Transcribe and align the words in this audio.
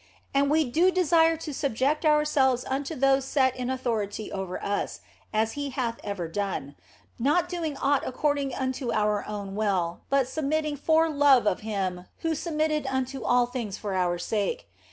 And 0.33 0.49
we 0.49 0.65
do 0.67 0.89
desire 0.89 1.37
to 1.37 1.53
sub 1.53 1.75
ject 1.75 2.07
ourselves 2.07 2.65
unto 2.67 2.95
those 2.95 3.23
set 3.23 3.55
in 3.55 3.69
authority 3.69 4.31
over 4.31 4.59
us 4.65 5.01
(as 5.31 5.51
He 5.51 5.69
hath 5.69 5.99
ever 6.03 6.27
done), 6.27 6.75
not 7.19 7.47
doing 7.47 7.77
aught 7.77 8.01
according 8.03 8.51
unto 8.51 8.91
our 8.91 9.23
own 9.27 9.53
will, 9.55 10.01
but 10.09 10.27
submitting 10.27 10.75
for 10.75 11.07
love 11.07 11.45
of 11.45 11.59
Him 11.61 12.05
who 12.21 12.33
submitted 12.33 12.87
unto 12.87 13.23
all 13.23 13.45
things 13.45 13.77
for 13.77 13.93
our 13.93 14.17
sake. 14.17 14.67